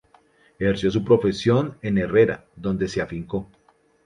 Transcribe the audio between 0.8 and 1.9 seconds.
su profesión